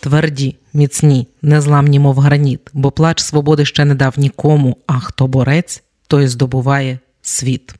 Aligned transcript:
тверді, 0.00 0.56
міцні, 0.74 1.28
незламні, 1.42 1.98
мов 1.98 2.18
граніт, 2.18 2.60
бо 2.72 2.90
плач 2.90 3.20
свободи 3.20 3.64
ще 3.64 3.84
не 3.84 3.94
дав 3.94 4.14
нікому. 4.16 4.76
А 4.86 4.98
хто 4.98 5.26
борець, 5.26 5.82
той 6.06 6.26
здобуває 6.26 6.98
світ. 7.22 7.74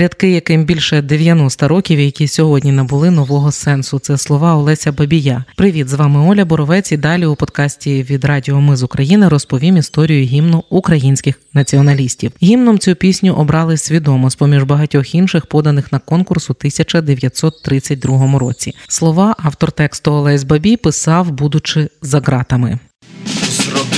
Рядки, 0.00 0.30
яким 0.30 0.64
більше 0.64 1.02
90 1.02 1.68
років, 1.68 2.00
які 2.00 2.28
сьогодні 2.28 2.72
набули 2.72 3.10
нового 3.10 3.52
сенсу. 3.52 3.98
Це 3.98 4.18
слова 4.18 4.54
Олеся 4.54 4.92
Бабія. 4.92 5.44
Привіт, 5.56 5.88
з 5.88 5.94
вами 5.94 6.20
Оля 6.20 6.44
Боровець. 6.44 6.92
І 6.92 6.96
далі 6.96 7.26
у 7.26 7.36
подкасті 7.36 8.02
від 8.02 8.24
Радіо 8.24 8.60
Ми 8.60 8.76
з 8.76 8.82
України 8.82 9.28
розповім 9.28 9.76
історію 9.76 10.24
гімну 10.24 10.64
українських 10.70 11.40
націоналістів. 11.54 12.32
Гімном 12.42 12.78
цю 12.78 12.94
пісню 12.94 13.34
обрали 13.34 13.76
свідомо 13.76 14.30
з 14.30 14.34
поміж 14.34 14.62
багатьох 14.62 15.14
інших 15.14 15.46
поданих 15.46 15.92
на 15.92 15.98
конкурс 15.98 16.50
у 16.50 16.52
1932 16.52 18.38
році. 18.38 18.74
Слова 18.88 19.36
автор 19.38 19.72
тексту 19.72 20.12
Олесь 20.12 20.44
Бабій 20.44 20.76
писав, 20.76 21.30
будучи 21.30 21.88
за 22.02 22.20
ґратами. 22.20 22.78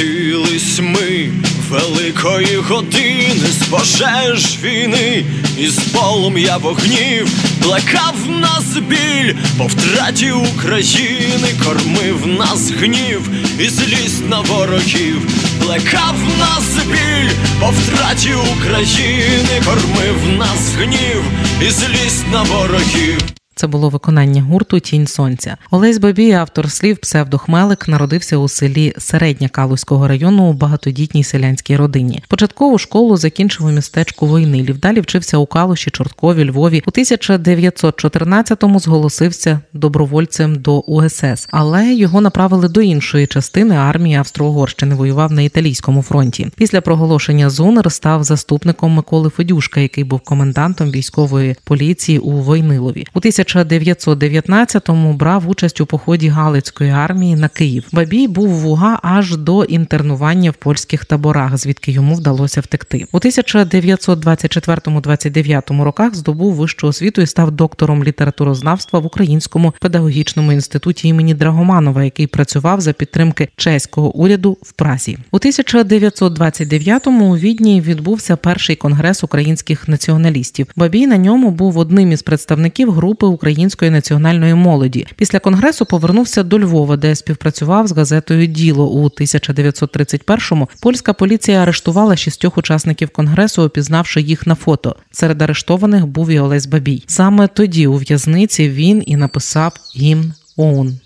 Зродились 0.03 0.81
ми 0.81 1.31
великої 1.71 2.57
години 2.57 3.47
з 3.61 3.67
пожеж 3.71 4.59
війни, 4.63 5.25
із 5.59 5.79
полум'я 5.79 6.57
вогнів, 6.57 7.29
плекав 7.63 8.15
нас 8.29 8.77
біль 8.89 9.35
по 9.59 9.65
втраті 9.67 10.33
України, 10.33 11.49
кормив 11.65 12.27
нас 12.27 12.71
гнів 12.71 13.31
і 13.59 13.69
злість 13.69 14.29
на 14.29 14.41
ворогів, 14.41 15.29
плекав 15.61 16.17
нас 16.39 16.85
біль 16.87 17.31
по 17.61 17.67
втраті 17.67 18.35
України, 18.35 19.63
кормив 19.65 20.39
нас 20.39 20.75
гнів 20.79 21.23
і 21.61 21.71
злість 21.71 22.27
на 22.33 22.43
ворогів. 22.43 23.42
Це 23.63 23.69
було 23.69 23.89
виконання 23.89 24.43
гурту 24.43 24.81
Тінь 24.81 25.07
сонця. 25.07 25.57
Олесь 25.71 25.99
Бабій, 25.99 26.33
автор 26.33 26.71
слів 26.71 26.99
псевдохмелик, 26.99 27.89
народився 27.89 28.37
у 28.37 28.49
селі 28.49 28.95
Середня 28.99 29.49
Калузького 29.49 30.09
району 30.09 30.43
у 30.43 30.53
багатодітній 30.53 31.25
селянській 31.25 31.77
родині. 31.77 32.23
Початкову 32.29 32.79
школу 32.79 33.17
закінчив 33.17 33.67
у 33.67 33.71
містечку 33.71 34.27
Войнилів. 34.27 34.79
Далі 34.79 35.01
вчився 35.01 35.39
у 35.39 35.47
Калуші, 35.47 35.91
Чорткові, 35.91 36.51
Львові. 36.51 36.83
У 36.87 36.91
1914-му 36.91 38.81
зголосився 38.81 39.61
добровольцем 39.73 40.55
до 40.55 40.81
УСС, 40.81 41.49
але 41.51 41.95
його 41.95 42.21
направили 42.21 42.69
до 42.69 42.81
іншої 42.81 43.27
частини 43.27 43.75
армії 43.75 44.17
Австро-Угорщини. 44.17 44.95
Воював 44.95 45.33
на 45.33 45.43
італійському 45.43 46.03
фронті. 46.03 46.49
Після 46.57 46.81
проголошення 46.81 47.51
ЗУНР 47.51 47.93
став 47.93 48.25
заступником 48.25 48.93
Миколи 48.93 49.31
Федюшка, 49.31 49.81
який 49.81 50.05
був 50.05 50.21
комендантом 50.21 50.91
військової 50.91 51.57
поліції 51.65 52.19
у 52.19 52.31
Войнилові. 52.31 53.07
У 53.15 53.21
1919-му 53.57 55.13
брав 55.13 55.49
участь 55.49 55.81
у 55.81 55.87
поході 55.87 56.29
Галицької 56.29 56.91
армії 56.91 57.37
на 57.37 57.49
Київ. 57.49 57.85
Бабій 57.93 58.29
був 58.29 58.49
в 58.49 58.67
УГА 58.67 58.99
аж 59.03 59.37
до 59.37 59.65
інтернування 59.65 60.51
в 60.51 60.55
польських 60.55 61.05
таборах, 61.05 61.57
звідки 61.57 61.93
йому 61.93 62.15
вдалося 62.15 62.61
втекти. 62.61 63.07
У 63.13 63.19
1924-29 63.19 65.83
роках 65.83 66.15
здобув 66.15 66.55
вищу 66.55 66.87
освіту 66.87 67.23
і 67.23 67.27
став 67.27 67.51
доктором 67.51 68.05
літературознавства 68.05 68.99
в 68.99 69.07
Українському 69.07 69.75
педагогічному 69.81 70.53
інституті 70.53 71.09
імені 71.09 71.35
Драгоманова, 71.35 72.05
який 72.05 72.27
працював 72.27 72.81
за 72.81 72.93
підтримки 72.93 73.49
чеського 73.57 74.17
уряду 74.17 74.59
в 74.63 74.73
Празі. 74.73 75.19
У 75.31 75.39
1929-му 75.39 77.33
у 77.33 77.37
Відні 77.37 77.81
відбувся 77.81 78.37
перший 78.37 78.77
конгрес 78.77 79.25
українських 79.25 79.89
націоналістів. 79.89 80.67
Бабій 80.77 81.07
на 81.07 81.17
ньому 81.17 81.51
був 81.51 81.79
одним 81.79 82.13
із 82.13 82.23
представників 82.23 82.93
групи 82.93 83.27
української 83.43 83.91
національної 83.91 84.55
молоді. 84.55 85.07
Після 85.17 85.39
конгресу 85.39 85.87
повернувся 85.87 86.43
до 86.43 86.59
Львова, 86.59 86.97
де 86.97 87.15
співпрацював 87.15 87.87
з 87.87 87.93
газетою 87.93 88.47
Діло 88.47 88.91
у 88.91 89.05
1931-му 89.05 90.69
Польська 90.81 91.13
поліція 91.13 91.63
арештувала 91.63 92.17
шістьох 92.17 92.59
учасників 92.59 93.11
конгресу, 93.11 93.63
опізнавши 93.63 94.21
їх 94.21 94.47
на 94.47 94.55
фото. 94.55 94.97
Серед 95.11 95.43
арештованих 95.43 96.07
був 96.07 96.31
і 96.31 96.39
Олесь 96.39 96.67
Бабій. 96.67 97.05
Саме 97.07 97.49
тоді 97.49 97.87
у 97.87 97.97
в'язниці 97.97 98.69
він 98.69 99.03
і 99.07 99.17
написав 99.17 99.73
гімн 99.97 100.33
ОУН. 100.57 100.99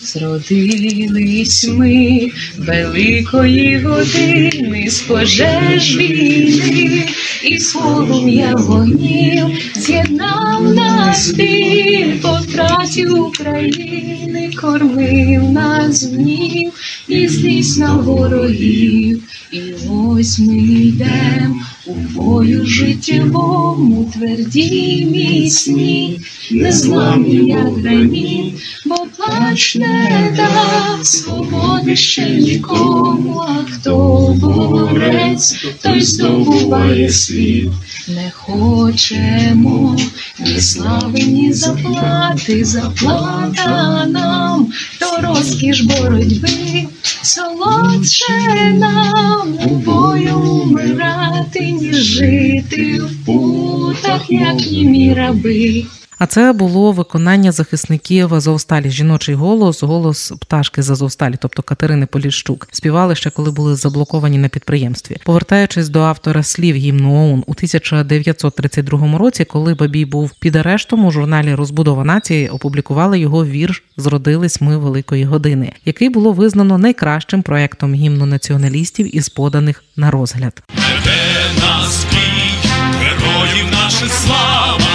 Зродились 0.00 1.68
ми 1.68 2.30
великої 2.58 3.78
години 3.78 4.90
з 4.90 5.00
пожеж 5.00 5.96
війни 5.96 7.08
і 7.42 7.58
полум'я 7.74 8.54
вогнів 8.54 9.46
з'єднав 9.76 10.74
нас 10.74 11.30
біль 11.30 12.20
по 12.22 12.38
втраті 12.42 13.06
України, 13.06 14.50
кормив 14.60 15.52
нас 15.52 16.04
гнів 16.04 16.72
і 17.08 17.28
злість 17.28 17.78
на 17.78 17.94
ворогів. 17.94 19.22
І 19.52 19.60
ось 19.90 20.38
ми 20.38 20.56
йдем 20.58 21.60
у 21.86 21.92
бою 21.92 22.66
життєвому, 22.66 24.12
тверді 24.14 25.08
міцні, 25.12 26.20
незламні, 26.50 27.34
як 27.34 27.78
граніт, 27.78 28.54
бо 28.86 28.94
плач 29.16 29.76
не 29.76 30.34
дав 30.36 31.06
свободи 31.06 31.96
ще 31.96 32.30
нікому, 32.30 33.44
а 33.48 33.64
хто 33.70 33.96
борець, 34.40 35.64
той 35.82 36.00
здобуває 36.00 37.10
світ. 37.10 37.70
Не 38.08 38.30
хочемо 38.34 39.96
ні 40.40 40.60
слави, 40.60 41.18
ні 41.18 41.52
заплати, 41.52 42.64
заплата 42.64 44.06
нам, 44.06 44.72
то 45.00 45.28
розкіш 45.28 45.80
боротьби, 45.80 46.86
солодше 47.22 48.72
нам 48.74 49.58
любою 49.66 49.82
бою 49.84 50.38
умирати, 50.38 51.70
ніж 51.70 51.96
жити 51.96 53.00
в 53.00 53.26
путах, 53.26 54.30
як 54.30 54.56
німі 54.56 55.14
раби. 55.14 55.84
А 56.22 56.26
це 56.26 56.52
було 56.52 56.92
виконання 56.92 57.52
захисників 57.52 58.34
Азовсталі. 58.34 58.90
Жіночий 58.90 59.34
голос, 59.34 59.82
голос 59.82 60.32
пташки 60.40 60.82
з 60.82 60.90
Азовсталі, 60.90 61.34
тобто 61.40 61.62
Катерини 61.62 62.06
Поліщук. 62.06 62.68
Співали 62.72 63.14
ще, 63.14 63.30
коли 63.30 63.50
були 63.50 63.76
заблоковані 63.76 64.38
на 64.38 64.48
підприємстві. 64.48 65.16
Повертаючись 65.24 65.88
до 65.88 66.00
автора 66.00 66.42
слів 66.42 66.76
гімну 66.76 67.14
ОУН 67.14 67.44
у 67.46 67.50
1932 67.50 69.18
році, 69.18 69.44
коли 69.44 69.74
Бабій 69.74 70.04
був 70.04 70.30
під 70.40 70.56
арештом 70.56 71.04
у 71.04 71.10
журналі 71.10 71.54
Розбудова 71.54 72.04
нації, 72.04 72.48
опублікували 72.48 73.18
його 73.18 73.46
вірш 73.46 73.82
Зродились 73.96 74.60
ми 74.60 74.78
великої 74.78 75.24
години, 75.24 75.72
який 75.84 76.08
було 76.08 76.32
визнано 76.32 76.78
найкращим 76.78 77.42
проектом 77.42 77.94
гімну 77.94 78.26
націоналістів 78.26 79.16
із 79.16 79.28
поданих 79.28 79.84
на 79.96 80.10
розгляд. 80.10 80.62
Веде 80.74 81.62
нас 81.62 82.06
бій, 82.10 82.68
героїв 83.00 83.72
наших 83.72 84.12
слава, 84.12 84.91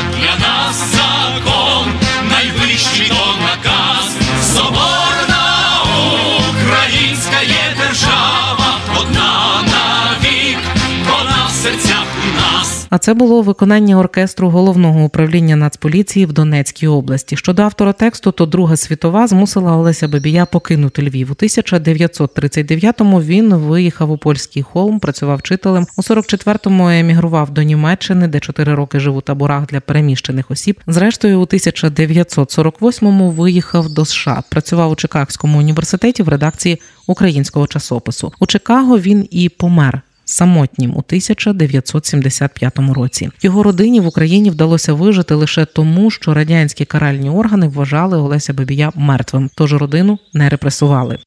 А 12.90 12.98
це 12.98 13.14
було 13.14 13.42
виконання 13.42 14.00
оркестру 14.00 14.50
головного 14.50 15.04
управління 15.04 15.56
Нацполіції 15.56 16.26
в 16.26 16.34
Донецькій 16.34 16.88
області. 16.88 17.38
Щодо 17.38 17.62
автора 17.62 17.94
тексту, 17.94 18.32
то 18.32 18.46
Друга 18.46 18.78
світова 18.78 19.28
змусила 19.28 19.78
Олеся 19.78 20.08
Бабія 20.08 20.46
покинути 20.46 21.02
Львів. 21.02 21.32
У 21.32 21.34
1939-му 21.34 23.22
він 23.22 23.56
виїхав 23.56 24.12
у 24.12 24.18
польський 24.18 24.64
холм, 24.64 25.00
працював 25.00 25.38
вчителем. 25.38 25.88
У 25.98 26.02
44-му 26.02 26.90
емігрував 26.90 27.50
до 27.50 27.64
Німеччини, 27.64 28.28
де 28.28 28.40
4 28.40 28.74
роки 28.74 29.00
жив 29.00 29.16
у 29.16 29.22
таборах 29.22 29.66
для 29.66 29.80
переміщених 29.80 30.52
осіб. 30.52 30.80
Зрештою, 30.88 31.42
у 31.42 31.44
1948-му 31.44 33.32
виїхав 33.32 33.90
до 33.90 34.06
США. 34.06 34.44
Працював 34.50 34.92
у 34.92 34.96
Чикагському 34.96 35.60
університеті 35.60 36.24
в 36.24 36.30
редакції 36.30 36.82
українського 37.08 37.68
часопису. 37.68 38.34
У 38.40 38.46
Чикаго 38.46 39.00
він 39.00 39.28
і 39.32 39.50
помер 39.50 40.02
самотнім 40.28 40.90
у 40.90 41.00
1975 41.00 42.80
році. 42.80 43.30
Його 43.42 43.64
родині 43.64 44.00
в 44.00 44.08
Україні 44.08 44.50
вдалося 44.50 44.94
вижити 44.94 45.36
лише 45.36 45.66
тому, 45.66 46.12
що 46.12 46.34
радянські 46.34 46.86
каральні 46.86 47.30
органи 47.30 47.68
вважали 47.68 48.18
Олеся 48.18 48.54
Бабія 48.54 48.92
мертвим, 48.96 49.50
тож 49.56 49.74
родину 49.74 50.20
не 50.34 50.50
репресували. 50.50 51.20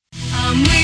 А 0.48 0.54
ми 0.54 0.79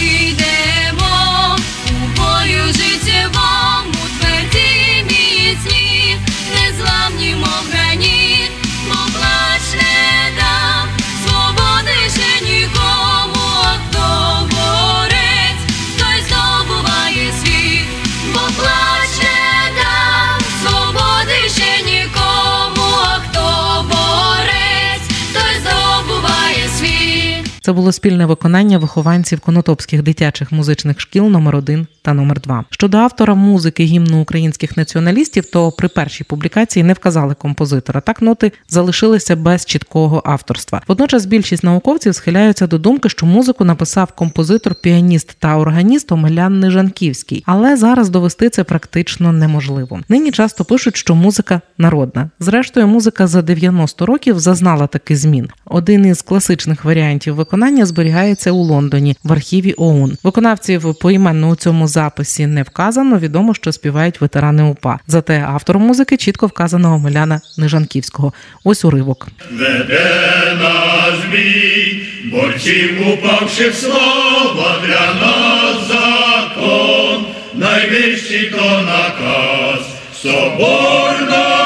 Це 27.66 27.72
було 27.72 27.92
спільне 27.92 28.26
виконання 28.26 28.78
вихованців 28.78 29.40
конотопських 29.40 30.02
дитячих 30.02 30.52
музичних 30.52 31.00
шкіл 31.00 31.24
номер 31.24 31.56
1 31.56 31.86
та 32.02 32.12
номер 32.12 32.40
2 32.40 32.64
Щодо 32.70 32.96
автора 32.98 33.34
музики 33.34 33.84
гімну 33.84 34.22
українських 34.22 34.76
націоналістів, 34.76 35.50
то 35.50 35.72
при 35.72 35.88
першій 35.88 36.24
публікації 36.24 36.82
не 36.82 36.92
вказали 36.92 37.34
композитора. 37.34 38.00
Так 38.00 38.22
ноти 38.22 38.52
залишилися 38.68 39.36
без 39.36 39.64
чіткого 39.64 40.22
авторства. 40.24 40.82
Водночас 40.88 41.26
більшість 41.26 41.64
науковців 41.64 42.14
схиляються 42.14 42.66
до 42.66 42.78
думки, 42.78 43.08
що 43.08 43.26
музику 43.26 43.64
написав 43.64 44.12
композитор, 44.12 44.74
піаніст 44.74 45.36
та 45.38 45.56
органіст 45.56 46.12
Омелян 46.12 46.60
Нижанківський, 46.60 47.42
але 47.46 47.76
зараз 47.76 48.08
довести 48.08 48.50
це 48.50 48.64
практично 48.64 49.32
неможливо. 49.32 50.00
Нині 50.08 50.30
часто 50.30 50.64
пишуть, 50.64 50.96
що 50.96 51.14
музика 51.14 51.60
народна. 51.78 52.30
Зрештою, 52.40 52.86
музика 52.86 53.26
за 53.26 53.42
90 53.42 54.06
років 54.06 54.38
зазнала 54.38 54.86
таки 54.86 55.16
змін. 55.16 55.48
Один 55.64 56.06
із 56.06 56.22
класичних 56.22 56.84
варіантів 56.84 57.34
виконання 57.34 57.55
зберігається 57.86 58.52
у 58.52 58.62
Лондоні 58.62 59.16
в 59.24 59.32
архіві 59.32 59.74
ОУН. 59.76 60.18
Виконавців 60.22 60.94
поіменно 61.00 61.48
у 61.48 61.56
цьому 61.56 61.88
записі 61.88 62.46
не 62.46 62.62
вказано. 62.62 63.18
Відомо, 63.18 63.54
що 63.54 63.72
співають 63.72 64.20
ветерани 64.20 64.62
УПА. 64.62 64.98
Зате 65.06 65.46
автором 65.48 65.82
музики 65.82 66.16
чітко 66.16 66.46
вказано 66.46 66.94
Омеляна 66.94 67.40
Нижанківського. 67.58 68.32
Ось 68.64 68.84
уривок. 68.84 69.28
Веде 69.52 70.56
нас 70.62 71.14
бій, 71.32 72.02
борців 72.32 73.08
упавших 73.08 73.74
слава 73.74 74.80
для 74.86 75.14
нас 75.26 75.88
закон, 75.88 77.24
найвищий 77.54 78.50
то 78.50 78.82
наказ, 78.82 79.86
соборна 80.22 81.56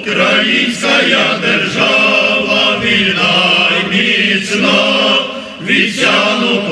українська 0.00 0.88
держава, 1.42 1.95
від 5.96 6.02
Сяну 6.02 6.62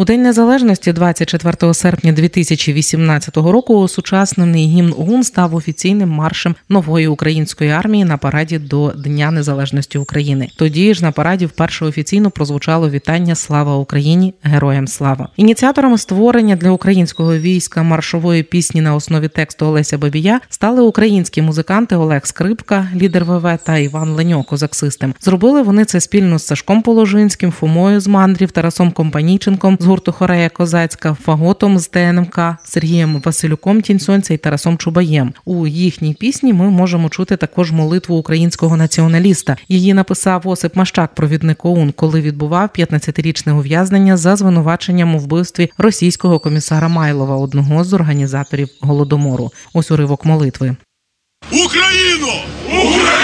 У 0.00 0.04
День 0.04 0.22
Незалежності, 0.22 0.92
24 0.92 1.74
серпня 1.74 2.12
2018 2.12 3.36
року, 3.36 3.78
осучаснений 3.78 4.66
гімн 4.66 4.94
ОУН 4.98 5.22
став 5.22 5.54
офіційним 5.54 6.08
маршем 6.08 6.54
нової 6.68 7.08
української 7.08 7.70
армії 7.70 8.04
на 8.04 8.16
параді 8.16 8.58
до 8.58 8.92
Дня 8.92 9.30
Незалежності 9.30 9.98
України. 9.98 10.48
Тоді 10.56 10.94
ж 10.94 11.04
на 11.04 11.12
параді 11.12 11.46
вперше 11.46 11.84
офіційно 11.84 12.30
прозвучало 12.30 12.90
вітання 12.90 13.34
Слава 13.34 13.76
Україні! 13.76 14.34
Героям 14.42 14.88
слава! 14.88 15.28
Ініціаторами 15.36 15.98
створення 15.98 16.56
для 16.56 16.70
українського 16.70 17.38
війська 17.38 17.82
маршової 17.82 18.42
пісні 18.42 18.80
на 18.80 18.94
основі 18.94 19.28
тексту 19.28 19.66
Олеся 19.66 19.98
Бабія 19.98 20.40
стали 20.48 20.82
українські 20.82 21.42
музиканти 21.42 21.96
Олег 21.96 22.26
Скрипка, 22.26 22.88
лідер 22.96 23.24
ВВ 23.24 23.58
та 23.64 23.76
Іван 23.76 24.10
Леньо, 24.10 24.42
козак-систем. 24.42 25.14
Зробили 25.20 25.62
вони 25.62 25.84
це 25.84 26.00
спільно 26.00 26.38
з 26.38 26.46
Сашком 26.46 26.82
Положинським, 26.82 27.52
Фомою 27.52 28.00
з 28.00 28.06
Мандрів, 28.06 28.50
Тарасом 28.50 28.90
Компанійченком 28.90 29.78
гурту 29.88 30.12
Хорея 30.12 30.48
Козацька, 30.48 31.16
Фаготом 31.24 31.78
з 31.78 31.88
ТНМК, 31.88 32.40
Сергієм 32.64 33.22
Василюком 33.24 33.80
Тінь 33.80 34.00
Сонця 34.00 34.34
і 34.34 34.36
Тарасом 34.36 34.78
Чубаєм. 34.78 35.34
У 35.44 35.66
їхній 35.66 36.14
пісні 36.14 36.52
ми 36.52 36.70
можемо 36.70 37.08
чути 37.08 37.36
також 37.36 37.72
молитву 37.72 38.16
українського 38.16 38.76
націоналіста. 38.76 39.56
Її 39.68 39.94
написав 39.94 40.48
Осип 40.48 40.76
Мащак, 40.76 41.14
провідник 41.14 41.64
ОУН, 41.64 41.92
коли 41.92 42.20
відбував 42.20 42.68
15-річне 42.78 43.52
ув'язнення 43.52 44.16
за 44.16 44.36
звинуваченням 44.36 45.14
у 45.14 45.18
вбивстві 45.18 45.70
російського 45.78 46.38
комісара 46.38 46.88
Майлова, 46.88 47.36
одного 47.36 47.84
з 47.84 47.92
організаторів 47.92 48.68
голодомору. 48.80 49.52
Ось 49.74 49.90
уривок 49.90 50.24
молитви. 50.24 50.76
Україно! 51.50 52.32
Україно! 52.66 53.17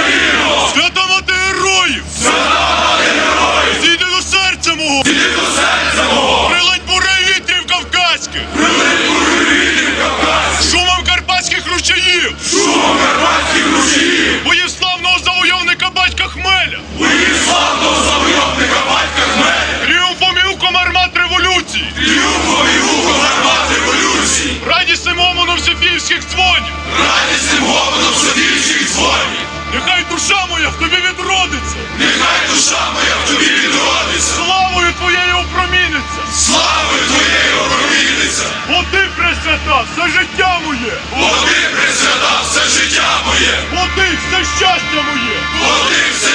Революції! 21.74 21.92
Тріумфом 21.96 22.66
і 22.76 22.78
гуком 22.78 23.20
армат 23.20 23.70
революції! 23.70 24.60
Радісним 24.66 25.18
омоном 25.18 25.58
Софіївських 25.58 26.20
дзвонів! 26.30 26.74
Радісним 26.98 27.62
гомоном 27.64 28.14
Софіївських 28.14 28.88
дзвонів! 28.92 29.44
Нехай 29.74 30.04
душа 30.10 30.46
моя 30.50 30.68
в 30.68 30.74
тобі 30.78 30.96
відродиться! 30.96 31.76
Нехай 31.98 32.38
душа 32.50 32.80
моя 32.94 33.14
в 33.24 33.28
тобі 33.28 33.44
відродиться! 33.44 34.34
Славою 34.36 34.92
твоєю 34.98 35.34
опроміниться! 35.44 36.20
Славою 36.46 37.02
твоєю 37.10 37.54
опроміниться! 37.66 38.46
Бо 38.68 38.84
ти 38.92 39.08
пресвята, 39.16 39.84
все 39.92 40.04
життя 40.18 40.60
моє! 40.66 40.94
Бо 41.18 41.28
ти 41.46 41.56
пресвята, 41.74 42.42
все 42.50 42.62
життя 42.78 43.08
моє! 43.26 43.54
Бо 43.74 43.82
ти 43.96 44.18
все 44.22 44.38
щастя 44.58 45.00
моє! 45.10 45.36
Бо 45.60 45.66
ти 45.88 46.00
все! 46.14 46.33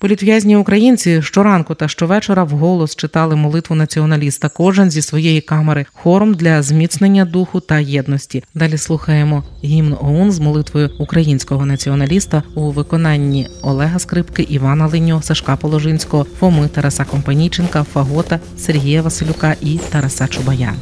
Політв'язні 0.00 0.56
українці 0.56 1.22
щоранку 1.22 1.74
та 1.74 1.88
щовечора 1.88 2.44
вголос 2.44 2.96
читали 2.96 3.36
молитву 3.36 3.76
націоналіста, 3.76 4.48
кожен 4.48 4.90
зі 4.90 5.02
своєї 5.02 5.40
камери, 5.40 5.86
хором 5.92 6.34
для 6.34 6.62
зміцнення 6.62 7.24
духу 7.24 7.60
та 7.60 7.78
єдності. 7.78 8.44
Далі 8.54 8.78
слухаємо 8.78 9.44
гімн 9.64 9.96
ОУН 10.00 10.32
з 10.32 10.38
молитвою 10.38 10.90
українського 10.98 11.66
націоналіста 11.66 12.42
у 12.54 12.70
виконанні 12.70 13.48
Олега 13.62 13.98
Скрипки, 13.98 14.42
Івана 14.42 14.86
Леньо, 14.86 15.22
Сашка 15.22 15.56
Положинського, 15.56 16.26
Фоми 16.38 16.68
Тараса 16.68 17.04
Компанійченка, 17.04 17.84
Фагота, 17.84 18.40
Сергія 18.58 19.02
Василюка 19.02 19.56
і 19.60 19.78
Тараса 19.90 20.28
Чубая. 20.28 20.74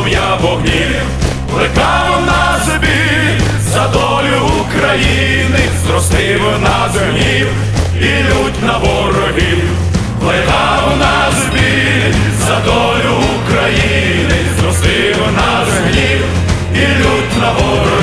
Полум'я 0.00 0.38
вогнів, 0.42 1.02
плекав 1.52 2.22
на 2.26 2.64
собі 2.64 3.42
за 3.60 3.88
долю 3.88 4.50
України, 4.60 5.58
зростив 5.86 6.40
на 6.62 6.88
гнів 6.94 7.46
і 8.00 8.04
лють 8.04 8.62
на 8.66 8.78
ворогів, 8.78 9.62
плекав 10.20 10.96
на 10.98 11.32
собі 11.40 12.14
за 12.46 12.60
долю 12.60 13.14
України, 13.44 14.36
зростив 14.60 15.16
нас 15.36 15.68
гнів 15.68 16.24
і 16.74 16.78
лють 16.78 17.40
на 17.40 17.52
ворогів. 17.52 17.99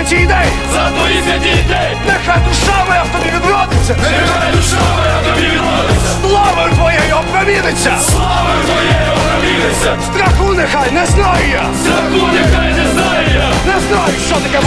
святій 0.00 0.26
день! 0.26 0.52
За 0.72 0.90
твої 0.90 1.22
святій 1.22 1.62
день! 1.68 1.96
Нехай 2.06 2.38
душа 2.48 2.84
моя 2.88 3.02
в 3.02 3.08
тобі 3.08 3.30
відродиться! 3.36 3.96
Нехай 4.02 4.52
душа 4.52 4.80
моя 4.96 5.16
в 5.22 5.34
тобі 5.34 5.46
відродиться! 5.46 6.10
Славою 6.22 6.74
твоєю 6.74 7.14
опроміниться! 7.16 7.98
Славою 8.00 8.60
твоєю 8.64 9.10
опроміниться! 9.16 9.96
Страху 10.06 10.54
нехай 10.54 10.90
не 10.90 11.06
знаю 11.06 11.44
я! 11.52 11.64
Страху 11.82 12.26
нехай 12.32 12.72
не 12.72 12.92
знаю 12.92 13.26
я! 13.34 13.72
Не 13.74 13.80
знаю, 13.80 14.14
що 14.26 14.34
таке 14.34 14.58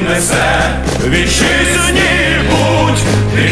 несе 0.00 0.74
вітчизні 1.08 2.02
будь. 2.50 3.51